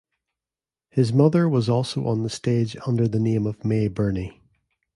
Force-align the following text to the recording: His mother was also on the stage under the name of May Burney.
His 0.89 1.13
mother 1.13 1.47
was 1.47 1.69
also 1.69 2.07
on 2.07 2.23
the 2.23 2.29
stage 2.31 2.75
under 2.87 3.07
the 3.07 3.19
name 3.19 3.45
of 3.45 3.63
May 3.63 3.87
Burney. 3.87 4.41